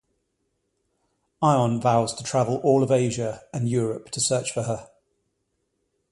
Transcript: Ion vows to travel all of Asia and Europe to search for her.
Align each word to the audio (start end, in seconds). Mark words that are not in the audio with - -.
Ion 1.43 1.79
vows 1.79 2.11
to 2.15 2.23
travel 2.23 2.57
all 2.63 2.81
of 2.81 2.89
Asia 2.91 3.43
and 3.53 3.69
Europe 3.69 4.09
to 4.09 4.19
search 4.19 4.51
for 4.51 4.63
her. 4.63 4.89